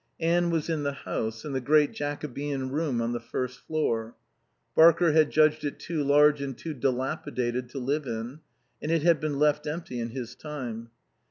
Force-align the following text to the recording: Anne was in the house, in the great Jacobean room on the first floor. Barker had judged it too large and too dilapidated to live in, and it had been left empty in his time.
Anne 0.19 0.49
was 0.49 0.67
in 0.67 0.81
the 0.81 0.93
house, 0.93 1.45
in 1.45 1.53
the 1.53 1.61
great 1.61 1.91
Jacobean 1.91 2.71
room 2.71 3.01
on 3.01 3.11
the 3.11 3.19
first 3.19 3.59
floor. 3.59 4.15
Barker 4.73 5.11
had 5.11 5.29
judged 5.29 5.63
it 5.63 5.77
too 5.77 6.03
large 6.03 6.41
and 6.41 6.57
too 6.57 6.73
dilapidated 6.73 7.69
to 7.69 7.77
live 7.77 8.07
in, 8.07 8.39
and 8.81 8.91
it 8.91 9.03
had 9.03 9.19
been 9.19 9.37
left 9.37 9.67
empty 9.67 9.99
in 9.99 10.09
his 10.09 10.33
time. 10.33 10.89